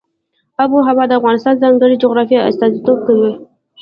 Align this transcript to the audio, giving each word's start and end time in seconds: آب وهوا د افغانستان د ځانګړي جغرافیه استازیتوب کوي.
آب 0.61 0.69
وهوا 0.75 1.05
د 1.07 1.11
افغانستان 1.19 1.53
د 1.55 1.59
ځانګړي 1.63 1.95
جغرافیه 2.03 2.47
استازیتوب 2.49 2.97
کوي. 3.07 3.31